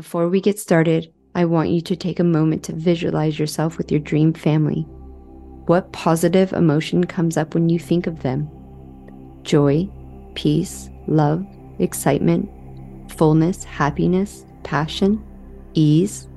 [0.00, 3.90] Before we get started, I want you to take a moment to visualize yourself with
[3.90, 4.86] your dream family.
[5.66, 8.48] What positive emotion comes up when you think of them?
[9.42, 9.90] Joy,
[10.34, 11.44] peace, love,
[11.78, 12.48] excitement,
[13.10, 15.22] fullness, happiness, passion,
[15.74, 16.28] ease.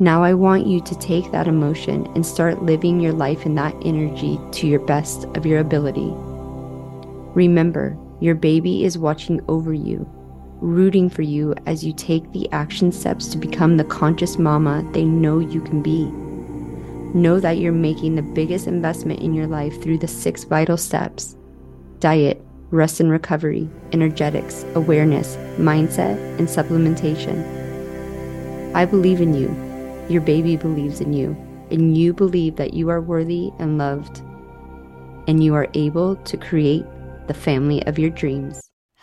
[0.00, 3.76] Now I want you to take that emotion and start living your life in that
[3.84, 6.10] energy to your best of your ability.
[7.36, 10.04] Remember, your baby is watching over you
[10.64, 15.04] rooting for you as you take the action steps to become the conscious mama they
[15.04, 16.06] know you can be.
[17.16, 21.36] Know that you're making the biggest investment in your life through the six vital steps
[22.00, 27.44] diet, rest and recovery, energetics, awareness, mindset, and supplementation.
[28.74, 29.48] I believe in you.
[30.08, 31.36] Your baby believes in you.
[31.70, 34.22] And you believe that you are worthy and loved.
[35.28, 36.84] And you are able to create
[37.26, 38.63] the family of your dreams.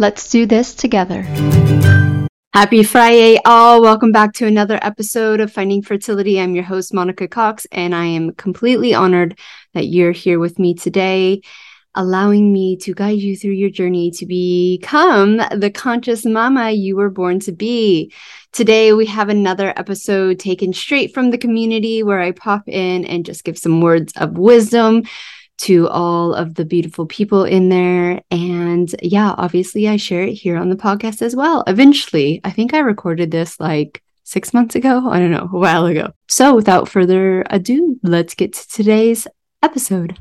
[0.00, 1.20] Let's do this together.
[2.54, 3.82] Happy Friday, all.
[3.82, 6.40] Welcome back to another episode of Finding Fertility.
[6.40, 9.38] I'm your host, Monica Cox, and I am completely honored
[9.74, 11.42] that you're here with me today,
[11.94, 17.10] allowing me to guide you through your journey to become the conscious mama you were
[17.10, 18.10] born to be.
[18.52, 23.26] Today, we have another episode taken straight from the community where I pop in and
[23.26, 25.02] just give some words of wisdom
[25.60, 28.22] to all of the beautiful people in there.
[28.30, 31.64] And yeah, obviously, I share it here on the podcast as well.
[31.66, 35.08] Eventually, I think I recorded this like six months ago.
[35.10, 36.12] I don't know, a while ago.
[36.28, 39.26] So without further ado, let's get to today's
[39.62, 40.18] episode.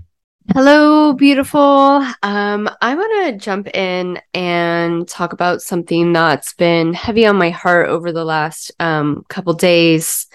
[0.54, 2.04] Hello, beautiful.
[2.24, 7.52] Um, I want to jump in and talk about something that's been heavy on my
[7.52, 10.28] heart over the last um, couple days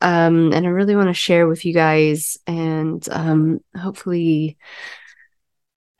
[0.00, 4.56] um, and I really want to share with you guys, and um, hopefully,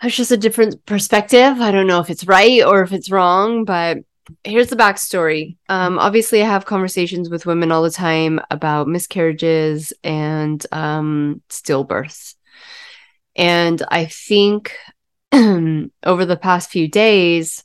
[0.02, 1.60] it's just a different perspective.
[1.60, 3.98] I don't know if it's right or if it's wrong, but
[4.44, 5.56] here's the backstory.
[5.68, 12.36] Um, obviously, I have conversations with women all the time about miscarriages and um, stillbirths,
[13.34, 14.76] and I think
[15.32, 17.64] over the past few days,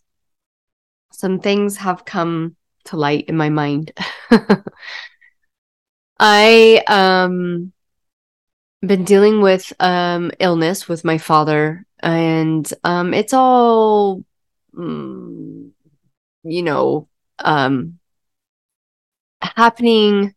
[1.11, 2.55] some things have come
[2.85, 3.91] to light in my mind.
[6.19, 7.73] I um
[8.85, 14.23] been dealing with um illness with my father and um it's all
[14.75, 15.69] mm,
[16.43, 17.07] you know
[17.39, 17.99] um
[19.41, 20.33] happening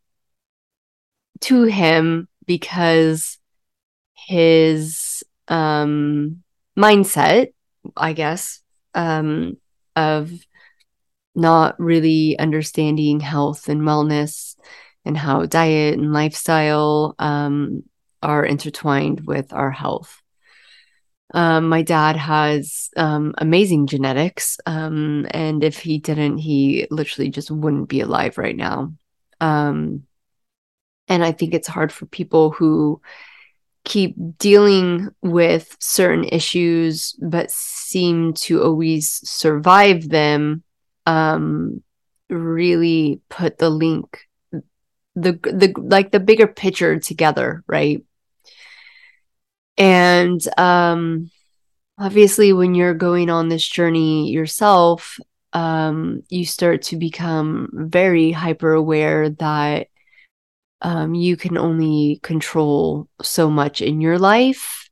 [1.40, 3.38] to him because
[4.14, 6.42] his um
[6.78, 7.48] mindset
[7.96, 8.62] i guess
[8.94, 9.56] um
[9.94, 10.30] of
[11.34, 14.56] not really understanding health and wellness
[15.06, 17.84] and how diet and lifestyle um,
[18.22, 20.20] are intertwined with our health.
[21.32, 27.50] Um, my dad has um, amazing genetics, um, and if he didn't, he literally just
[27.50, 28.92] wouldn't be alive right now.
[29.40, 30.04] Um,
[31.08, 33.00] and I think it's hard for people who
[33.84, 40.64] keep dealing with certain issues but seem to always survive them
[41.06, 41.82] um,
[42.28, 44.25] really put the link
[45.16, 48.04] the the like the bigger picture together, right?
[49.78, 51.30] And um
[51.98, 55.18] obviously when you're going on this journey yourself,
[55.52, 59.88] um you start to become very hyper aware that
[60.82, 64.90] um you can only control so much in your life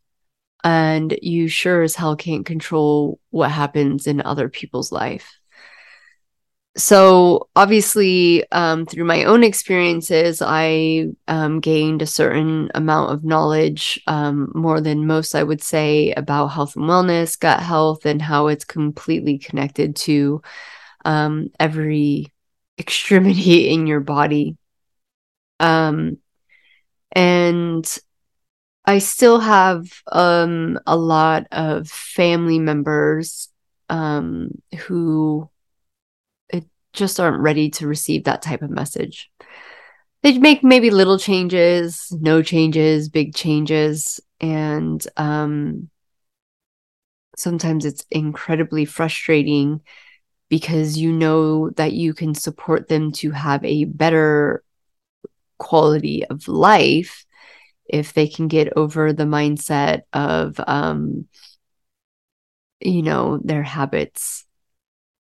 [0.64, 5.38] and you sure as hell can't control what happens in other people's life
[6.76, 14.00] so obviously um, through my own experiences i um, gained a certain amount of knowledge
[14.08, 18.48] um, more than most i would say about health and wellness gut health and how
[18.48, 20.42] it's completely connected to
[21.04, 22.32] um, every
[22.78, 24.56] extremity in your body.
[25.60, 26.18] Um,
[27.14, 27.86] And
[28.84, 33.48] I still have um, a lot of family members
[34.86, 35.48] who
[36.94, 39.30] just aren't ready to receive that type of message.
[40.22, 45.90] They make maybe little changes, no changes, big changes, and um,
[47.36, 49.82] sometimes it's incredibly frustrating
[50.48, 54.62] because you know that you can support them to have a better
[55.58, 57.24] quality of life
[57.86, 61.26] if they can get over the mindset of um
[62.80, 64.44] you know their habits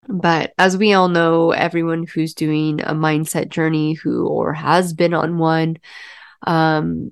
[0.07, 5.13] but as we all know everyone who's doing a mindset journey who or has been
[5.13, 5.77] on one
[6.47, 7.11] um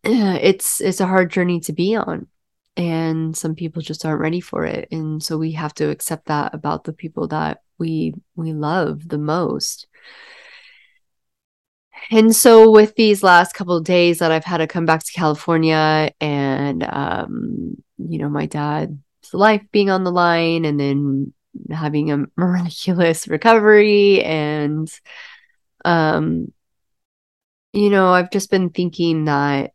[0.04, 2.26] it's it's a hard journey to be on.
[2.76, 4.88] And some people just aren't ready for it.
[4.90, 9.18] And so we have to accept that about the people that we we love the
[9.18, 9.86] most.
[12.10, 15.12] And so with these last couple of days that I've had to come back to
[15.12, 18.94] California and um you know my dad's
[19.34, 21.34] life being on the line and then
[21.70, 24.90] having a miraculous recovery and
[25.84, 26.52] um
[27.72, 29.72] you know I've just been thinking that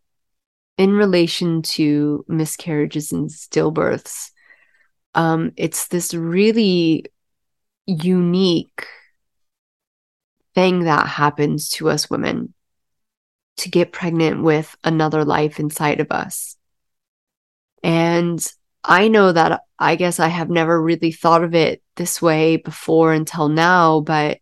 [0.77, 4.31] in relation to miscarriages and stillbirths,
[5.13, 7.06] um, it's this really
[7.86, 8.86] unique
[10.54, 12.54] thing that happens to us women
[13.57, 16.57] to get pregnant with another life inside of us.
[17.83, 18.45] And
[18.88, 23.14] I know that I guess I have never really thought of it this way before
[23.14, 24.40] until now, but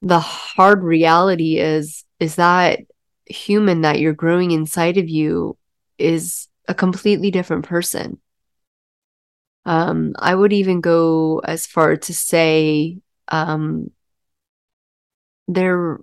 [0.00, 2.80] the hard reality is is that
[3.26, 5.56] human that you're growing inside of you
[5.98, 8.20] is a completely different person.
[9.64, 13.90] Um, I would even go as far to say um,
[15.48, 15.98] they're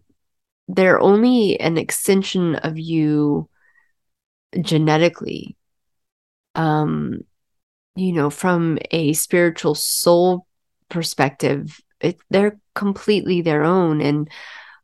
[0.68, 3.50] they're only an extension of you
[4.62, 5.56] genetically.
[6.56, 7.22] Um,
[7.95, 10.45] you know, from a spiritual soul
[10.89, 14.30] perspective, it, they're completely their own, and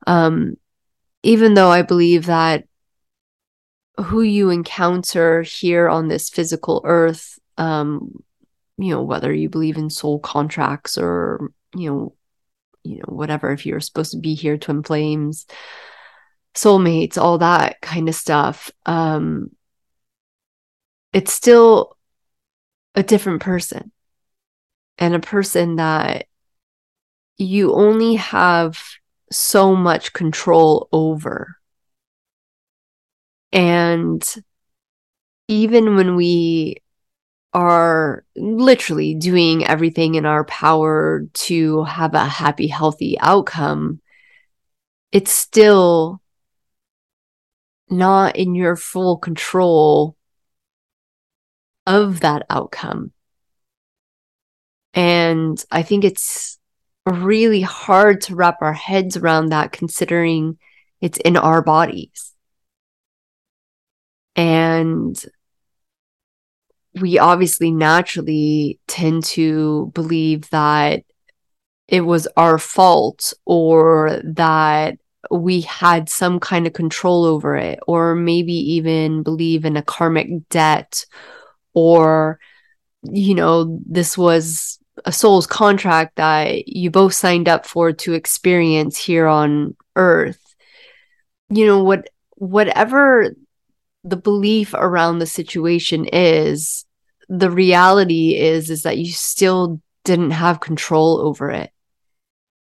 [0.08, 0.58] um,
[1.24, 2.66] even though I believe that
[3.98, 8.24] who you encounter here on this physical earth, um,
[8.78, 12.16] you know, whether you believe in soul contracts or, you know,
[12.84, 15.46] you know, whatever, if you're supposed to be here, twin flames,
[16.56, 19.52] soulmates, all that kind of stuff, um,
[21.14, 21.96] it's still
[22.96, 23.92] a different person
[24.98, 26.28] and a person that
[27.38, 28.80] you only have
[29.32, 31.58] so much control over.
[33.52, 34.24] And
[35.48, 36.78] even when we
[37.54, 44.02] are literally doing everything in our power to have a happy, healthy outcome,
[45.12, 46.22] it's still
[47.90, 50.16] not in your full control
[51.86, 53.12] of that outcome.
[54.94, 56.60] And I think it's
[57.06, 60.58] really hard to wrap our heads around that considering
[61.00, 62.34] it's in our bodies.
[64.36, 65.22] And
[67.00, 71.04] we obviously naturally tend to believe that
[71.88, 74.98] it was our fault or that
[75.30, 80.28] we had some kind of control over it, or maybe even believe in a karmic
[80.50, 81.06] debt,
[81.74, 82.40] or,
[83.04, 88.98] you know, this was a soul's contract that you both signed up for to experience
[88.98, 90.56] here on earth.
[91.50, 93.36] You know what whatever
[94.04, 96.86] the belief around the situation is
[97.30, 101.72] the reality is is that you still didn't have control over it.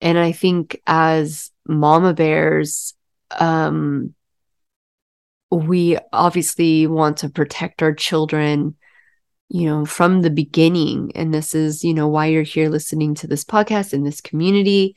[0.01, 2.95] And i think as mama bears
[3.39, 4.15] um
[5.51, 8.77] we obviously want to protect our children
[9.51, 11.11] you know, from the beginning.
[11.17, 14.97] And this is, you know, why you're here listening to this podcast in this community.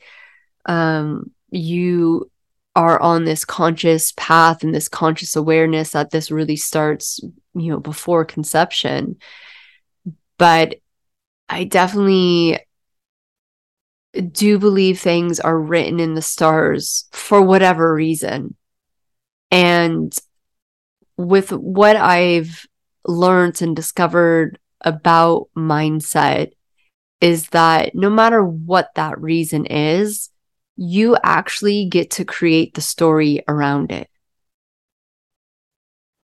[0.64, 2.30] Um, you
[2.76, 7.18] are on this conscious path and this conscious awareness that this really starts,
[7.54, 9.16] you know, before conception.
[10.38, 10.76] But
[11.48, 12.60] I definitely
[14.30, 18.54] do believe things are written in the stars for whatever reason.
[19.50, 20.16] And
[21.16, 22.66] with what I've
[23.04, 26.52] learned and discovered about mindset
[27.20, 30.30] is that no matter what that reason is,
[30.76, 34.08] you actually get to create the story around it.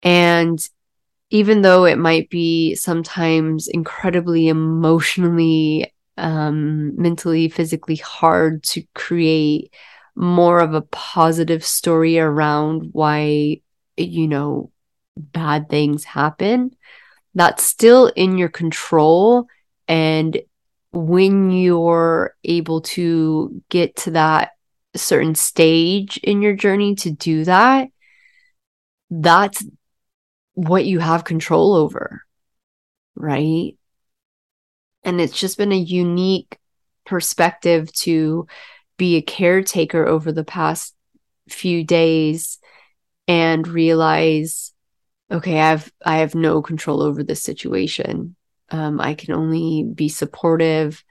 [0.02, 0.60] And
[1.30, 9.74] even though it might be sometimes incredibly emotionally, um, mentally, physically hard to create
[10.16, 13.62] more of a positive story around why
[14.00, 14.72] you know,
[15.20, 16.76] bad things happen,
[17.36, 19.48] that's still in your control.
[19.88, 20.42] And
[20.92, 24.52] when you're able to get to that
[24.96, 27.90] certain stage in your journey to do that,
[29.12, 29.64] that's
[30.54, 32.24] what you have control over,
[33.16, 33.74] right?
[35.04, 36.58] And it's just been a unique
[37.06, 38.48] perspective to
[38.98, 40.94] be a caretaker over the past
[41.48, 42.60] few days
[43.28, 44.74] and realize
[45.32, 48.36] okay i've i have no control over this situation.
[48.72, 51.04] Um, i can only be supportive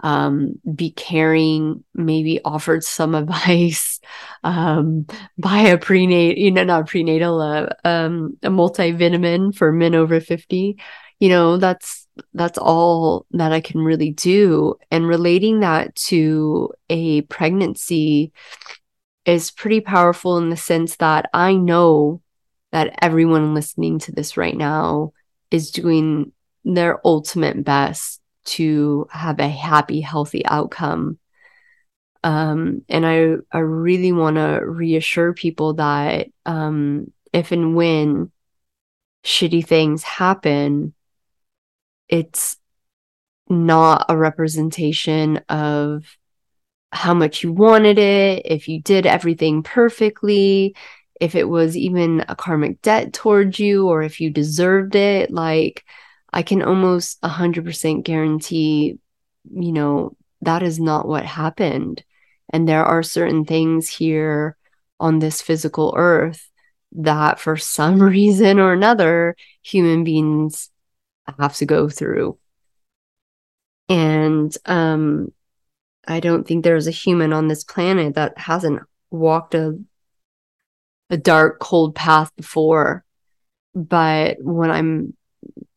[0.00, 4.00] um, be caring maybe offered some advice
[4.44, 5.06] um,
[5.38, 10.78] buy a prenatal you know not prenatal uh, um, a multivitamin for men over 50
[11.18, 14.74] you know that's that's all that i can really do.
[14.90, 18.32] And relating that to a pregnancy
[19.24, 22.20] is pretty powerful in the sense that i know
[22.72, 25.12] that everyone listening to this right now
[25.50, 26.32] is doing
[26.64, 31.18] their ultimate best to have a happy healthy outcome.
[32.24, 38.32] Um, and i i really want to reassure people that um, if and when
[39.24, 40.92] shitty things happen
[42.08, 42.56] it's
[43.48, 46.16] not a representation of
[46.92, 50.74] how much you wanted it, if you did everything perfectly,
[51.20, 55.30] if it was even a karmic debt towards you, or if you deserved it.
[55.30, 55.84] Like,
[56.32, 58.98] I can almost 100% guarantee,
[59.50, 62.04] you know, that is not what happened.
[62.50, 64.56] And there are certain things here
[65.00, 66.48] on this physical earth
[66.92, 70.70] that, for some reason or another, human beings
[71.38, 72.38] have to go through.
[73.88, 75.32] And um,
[76.06, 79.78] I don't think there's a human on this planet that hasn't walked a
[81.10, 83.04] a dark, cold path before.
[83.74, 85.14] But what I'm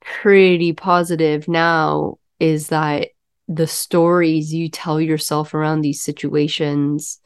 [0.02, 3.10] pretty positive now is that
[3.48, 7.20] the stories you tell yourself around these situations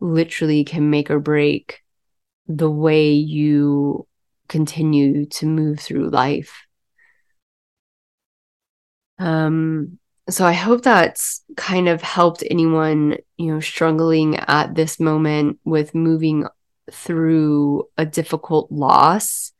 [0.00, 1.82] literally can make or break
[2.48, 4.06] the way you
[4.48, 6.66] continue to move through life.
[9.18, 9.98] Um,
[10.28, 15.94] so I hope that's kind of helped anyone, you know, struggling at this moment with
[15.94, 16.46] moving
[16.92, 19.52] through a difficult loss.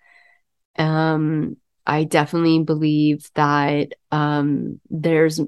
[0.78, 1.56] Um,
[1.87, 5.40] I definitely believe that um, there's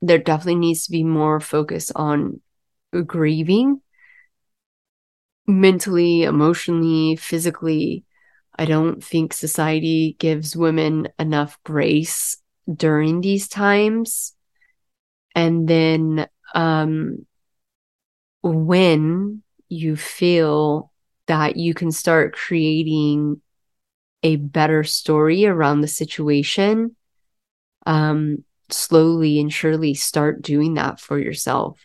[0.00, 2.40] there definitely needs to be more focus on
[3.06, 3.80] grieving
[5.46, 8.04] mentally, emotionally, physically.
[8.58, 12.38] I don't think society gives women enough grace
[12.72, 14.34] during these times.
[15.34, 17.26] And then um,
[18.42, 20.91] when you feel
[21.26, 23.40] that you can start creating
[24.22, 26.96] a better story around the situation,
[27.86, 31.80] um, slowly and surely start doing that for yourself.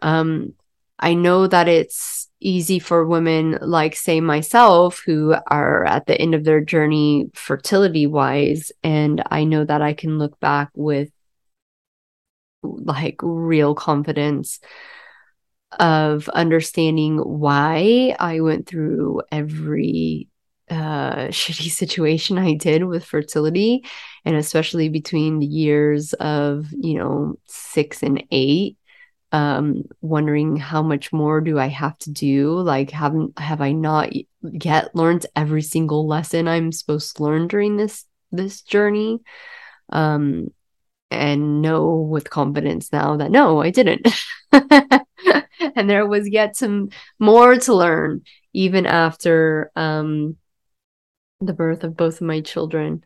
[0.00, 0.54] Um,
[0.98, 6.34] I know that it's easy for women like, say, myself, who are at the end
[6.34, 8.72] of their journey fertility wise.
[8.82, 11.10] And I know that I can look back with
[12.62, 14.60] like real confidence
[15.78, 20.28] of understanding why I went through every
[20.70, 20.74] uh,
[21.28, 23.84] shitty situation I did with fertility,
[24.24, 28.76] and especially between the years of, you know, six and eight
[29.32, 32.52] um wondering how much more do i have to do?
[32.60, 34.10] Like haven't have i not
[34.42, 39.20] yet learned every single lesson i'm supposed to learn during this this journey?
[39.90, 40.48] Um
[41.10, 44.06] and know with confidence now that no i didn't
[45.76, 50.36] and there was yet some more to learn even after um
[51.40, 53.02] the birth of both of my children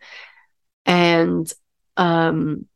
[0.84, 1.52] and
[1.96, 2.66] um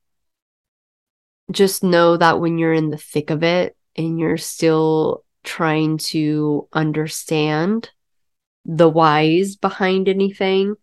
[1.50, 6.68] just know that when you're in the thick of it and you're still trying to
[6.72, 7.90] understand
[8.64, 10.76] the whys behind anything,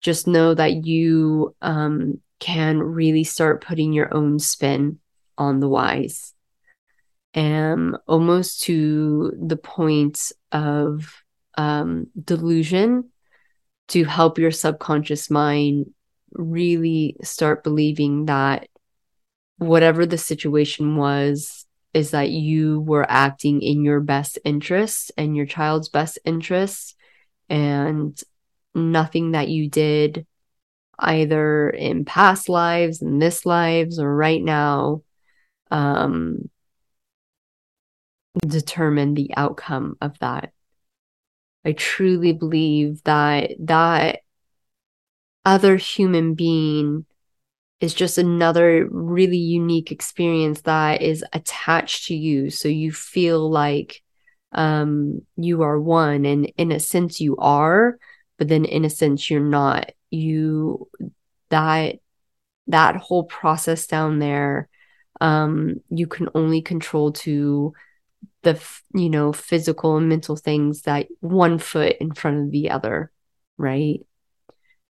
[0.00, 4.98] just know that you um, can really start putting your own spin
[5.36, 6.34] on the whys.
[7.34, 11.22] And almost to the point of
[11.56, 13.10] um, delusion
[13.88, 15.92] to help your subconscious mind
[16.32, 18.68] really start believing that
[19.58, 25.46] whatever the situation was is that you were acting in your best interest and your
[25.46, 26.96] child's best interest
[27.48, 28.20] and
[28.74, 30.26] nothing that you did
[30.98, 35.02] either in past lives in this lives or right now
[35.70, 36.48] um
[38.46, 40.52] determine the outcome of that
[41.64, 44.20] I truly believe that that
[45.44, 47.06] other human being
[47.80, 52.50] is just another really unique experience that is attached to you.
[52.50, 54.02] So you feel like
[54.52, 57.98] um, you are one, and in a sense, you are,
[58.38, 59.92] but then in a sense, you're not.
[60.10, 60.88] You
[61.50, 61.96] that
[62.66, 64.68] that whole process down there,
[65.20, 67.74] um, you can only control to
[68.42, 68.60] the
[68.94, 73.12] you know physical and mental things that one foot in front of the other,
[73.58, 74.00] right?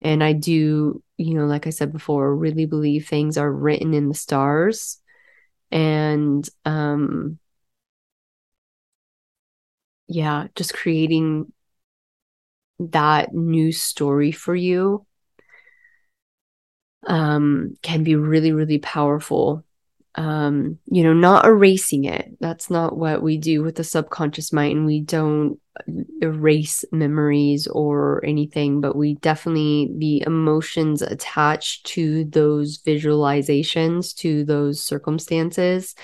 [0.03, 4.09] And I do, you know, like I said before, really believe things are written in
[4.09, 4.99] the stars.
[5.73, 7.39] And um
[10.09, 11.53] yeah, just creating
[12.81, 15.05] that new story for you
[17.07, 19.65] um can be really really powerful
[20.19, 24.77] um you know not erasing it that's not what we do with the subconscious mind
[24.79, 25.59] And we don't
[26.21, 34.83] erase memories or anything, but we definitely, the emotions attached to those visualizations, to those
[34.83, 35.95] circumstances,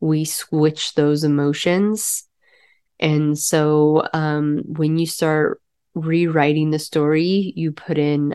[0.00, 2.24] we switch those emotions.
[3.00, 5.60] And so um, when you start
[5.94, 8.34] rewriting the story, you put in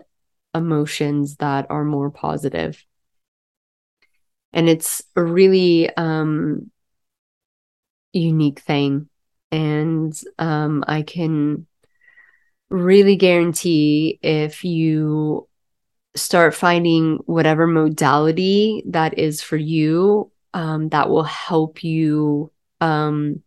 [0.56, 2.84] emotions that are more positive.
[4.54, 6.72] And it's a really um,
[8.14, 9.10] unique thing.
[9.52, 11.68] And um, I can
[12.70, 15.48] really guarantee if you
[16.16, 23.42] start finding whatever modality that is for you, um, that will help you um,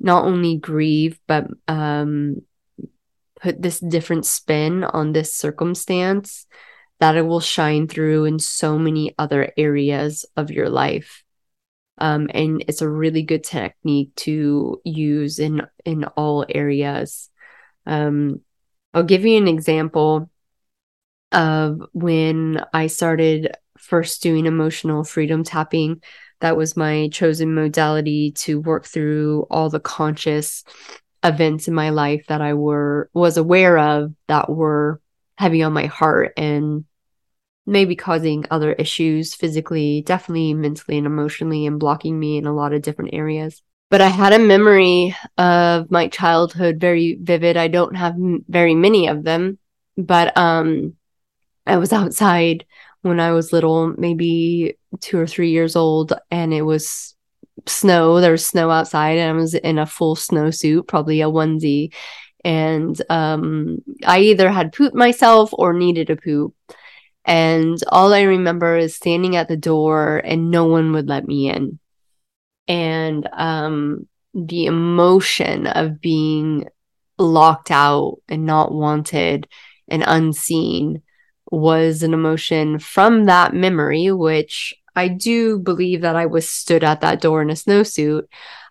[0.00, 2.42] not only grieve, but um,
[3.40, 6.46] put this different spin on this circumstance,
[6.98, 11.22] that it will shine through in so many other areas of your life.
[11.98, 17.30] Um, and it's a really good technique to use in in all areas.
[17.86, 18.40] Um,
[18.92, 20.30] I'll give you an example
[21.32, 26.02] of when I started first doing emotional freedom tapping.
[26.40, 30.64] That was my chosen modality to work through all the conscious
[31.22, 35.00] events in my life that I were was aware of that were
[35.36, 36.84] heavy on my heart and
[37.66, 42.72] maybe causing other issues physically, definitely mentally and emotionally, and blocking me in a lot
[42.72, 43.60] of different areas.
[43.90, 47.56] But I had a memory of my childhood very vivid.
[47.56, 49.58] I don't have m- very many of them,
[49.96, 50.94] but um,
[51.66, 52.64] I was outside
[53.02, 57.14] when I was little, maybe two or three years old, and it was
[57.66, 58.20] snow.
[58.20, 61.92] There was snow outside, and I was in a full snowsuit, probably a onesie.
[62.46, 66.54] And um, I either had pooped myself or needed a poop.
[67.24, 71.50] And all I remember is standing at the door and no one would let me
[71.50, 71.80] in.
[72.68, 76.68] And um, the emotion of being
[77.18, 79.48] locked out and not wanted
[79.88, 81.02] and unseen
[81.50, 87.02] was an emotion from that memory, which I do believe that I was stood at
[87.02, 88.22] that door in a snowsuit.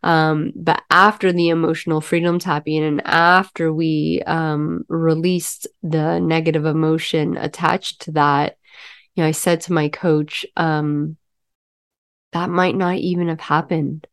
[0.02, 7.38] Um, but after the emotional freedom tapping and after we um, released the negative emotion
[7.38, 8.58] attached to that,
[9.14, 11.18] you know, I said to my coach, um,
[12.34, 14.08] that might not even have happened.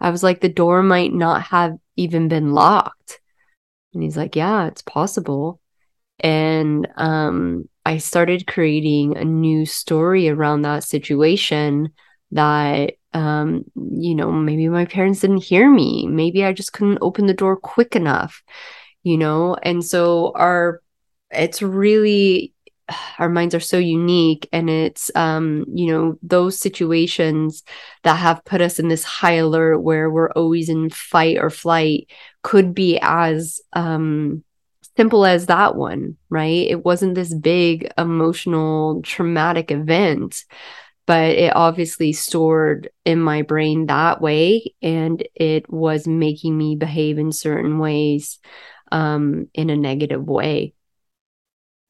[0.00, 3.20] I was like, the door might not have even been locked.
[3.92, 5.60] And he's like, yeah, it's possible.
[6.18, 11.88] And um, I started creating a new story around that situation
[12.32, 16.06] that um, you know, maybe my parents didn't hear me.
[16.06, 18.42] Maybe I just couldn't open the door quick enough,
[19.02, 19.56] you know?
[19.62, 20.82] And so our
[21.30, 22.52] it's really
[23.18, 27.62] our minds are so unique and it's um you know those situations
[28.02, 32.10] that have put us in this high alert where we're always in fight or flight
[32.42, 34.44] could be as um
[34.98, 36.66] simple as that one right?
[36.68, 40.44] It wasn't this big emotional traumatic event
[41.06, 47.16] but it obviously stored in my brain that way and it was making me behave
[47.18, 48.38] in certain ways
[48.92, 50.74] um, in a negative way.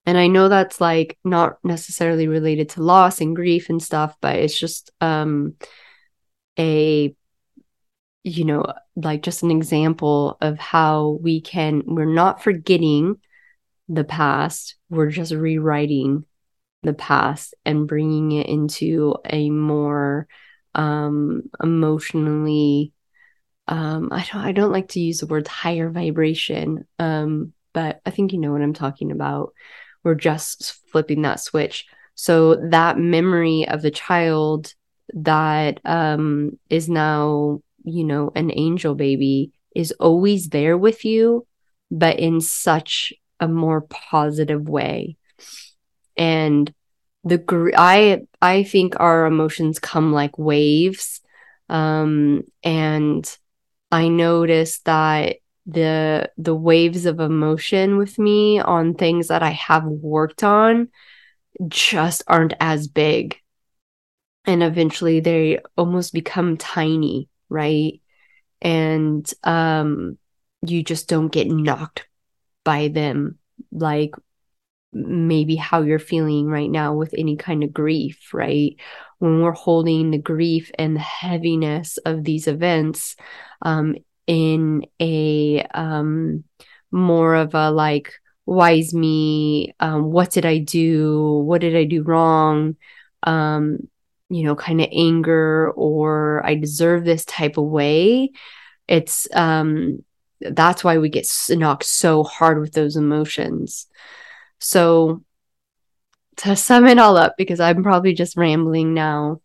[0.06, 4.36] And i know that's like not necessarily related to loss and grief and stuff but
[4.36, 5.54] it's just um
[6.58, 7.14] a
[8.28, 8.64] you know
[8.96, 13.16] like just an example of how we can we're not forgetting
[13.88, 16.24] the past we're just rewriting
[16.82, 20.28] the past and bringing it into a more
[20.74, 22.92] um emotionally
[23.66, 28.10] um I don't I don't like to use the word higher vibration um but I
[28.10, 29.52] think you know what I'm talking about.
[30.02, 31.86] We're just flipping that switch.
[32.14, 34.74] So that memory of the child
[35.14, 41.46] that um is now you know an angel baby is always there with you
[41.90, 45.16] but in such a more positive way.
[46.16, 46.72] And
[47.24, 51.20] the gr- I I think our emotions come like waves.
[51.68, 53.38] Um, and
[53.90, 59.84] I noticed that the the waves of emotion with me on things that I have
[59.84, 60.88] worked on
[61.68, 63.36] just aren't as big.
[64.46, 68.00] And eventually they almost become tiny, right?
[68.60, 70.18] And um
[70.66, 72.06] you just don't get knocked
[72.64, 73.38] by them
[73.70, 74.14] like
[74.92, 78.76] maybe how you're feeling right now with any kind of grief, right?
[79.18, 83.16] When we're holding the grief and the heaviness of these events,
[83.62, 86.44] um, in a um
[86.92, 88.12] more of a like
[88.46, 92.76] wise me um what did i do what did i do wrong
[93.22, 93.78] um
[94.30, 98.30] you know kind of anger or i deserve this type of way
[98.86, 100.02] it's um
[100.40, 103.88] that's why we get knocked so hard with those emotions.
[104.60, 105.24] So
[106.38, 109.40] to sum it all up because i'm probably just rambling now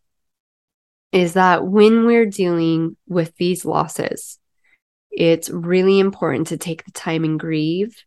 [1.12, 4.38] is that when we're dealing with these losses
[5.12, 8.04] it's really important to take the time and grieve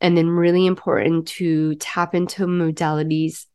[0.00, 3.46] and then really important to tap into modalities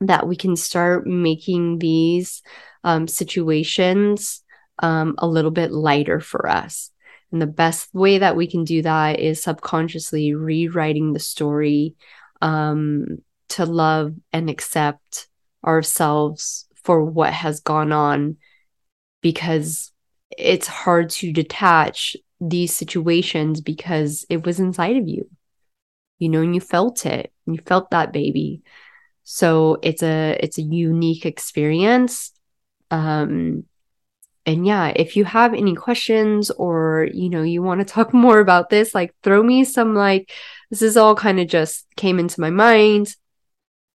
[0.00, 2.42] that we can start making these
[2.84, 4.42] um, situations
[4.80, 6.90] um, a little bit lighter for us.
[7.32, 11.94] And the best way that we can do that is subconsciously rewriting the story
[12.40, 13.18] um,
[13.50, 15.28] to love and accept
[15.64, 18.36] ourselves for what has gone on
[19.20, 19.92] because
[20.30, 25.28] it's hard to detach these situations because it was inside of you.
[26.18, 27.32] You know and you felt it.
[27.46, 28.62] You felt that baby
[29.30, 32.32] so it's a it's a unique experience.
[32.90, 33.64] Um
[34.46, 38.40] and yeah if you have any questions or you know you want to talk more
[38.40, 40.32] about this like throw me some like
[40.70, 43.14] this is all kind of just came into my mind.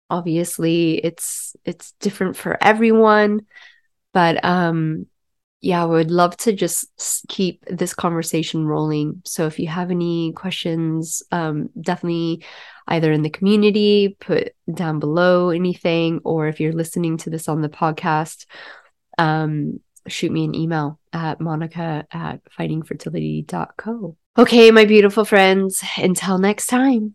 [0.08, 3.40] Obviously it's it's different for everyone
[4.12, 5.06] but um
[5.64, 9.22] yeah, I would love to just keep this conversation rolling.
[9.24, 12.44] So if you have any questions, um, definitely
[12.86, 17.62] either in the community, put down below anything, or if you're listening to this on
[17.62, 18.44] the podcast,
[19.16, 24.16] um, shoot me an email at monica at findingfertility.co.
[24.36, 27.14] Okay, my beautiful friends, until next time.